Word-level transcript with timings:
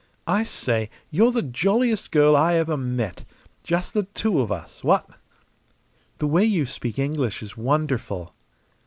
"I 0.25 0.41
say, 0.41 0.89
you're 1.11 1.29
the 1.31 1.43
jolliest 1.43 2.09
girl 2.09 2.35
I 2.35 2.55
ever 2.55 2.75
met! 2.75 3.23
Just 3.63 3.93
the 3.93 4.01
two 4.01 4.39
of 4.41 4.51
us, 4.51 4.83
what?" 4.83 5.07
"The 6.17 6.25
way 6.25 6.43
you 6.43 6.65
speak 6.65 6.97
English 6.97 7.43
is 7.43 7.55
wonderful!" 7.55 8.33